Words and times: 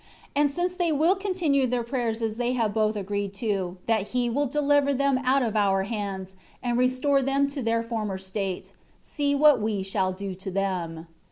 2 0.33 0.41
And 0.41 0.49
since 0.49 0.75
they 0.75 0.91
will 0.91 1.13
continue 1.15 1.67
their 1.67 1.83
prayers 1.83 2.23
as 2.23 2.37
they 2.37 2.53
have 2.53 2.73
both 2.73 2.95
agreed 2.95 3.35
to 3.35 3.47
do, 3.47 3.77
that 3.85 4.07
He 4.07 4.31
will 4.31 4.47
deliver 4.47 4.95
them 4.95 5.19
out 5.23 5.43
of 5.43 5.55
our 5.55 5.83
hands, 5.83 6.35
and 6.63 6.75
restore 6.75 7.21
them 7.21 7.45
to 7.49 7.61
their 7.61 7.83
former 7.83 8.17
state, 8.17 8.73
see 9.03 9.35
what 9.35 9.61
we 9.61 9.83
shall 9.83 10.11
do 10.11 10.33
to 10.33 10.49
them." 10.49 11.05